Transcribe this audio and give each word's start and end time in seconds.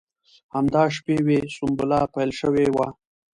همدا 0.53 0.83
شپې 0.95 1.17
وې 1.25 1.39
سنبله 1.55 1.99
پیل 2.13 2.31
شوې 2.39 2.67
وه. 2.75 2.87